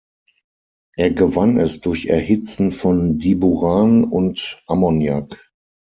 Er 0.97 1.11
gewann 1.11 1.59
es 1.59 1.79
durch 1.79 2.07
Erhitzen 2.07 2.71
von 2.71 3.19
Diboran 3.19 4.03
und 4.03 4.59
Ammoniak. 4.65 5.37